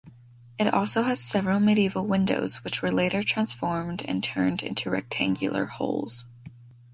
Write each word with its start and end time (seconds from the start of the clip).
It 0.57 0.73
also 0.73 1.03
has 1.03 1.19
several 1.23 1.59
medieval 1.59 2.07
windows 2.07 2.63
which 2.63 2.81
were 2.81 2.91
later 2.91 3.21
transformed 3.21 4.01
and 4.07 4.23
turned 4.23 4.63
into 4.63 4.89
rectangular 4.89 5.67
holes. 5.67 6.25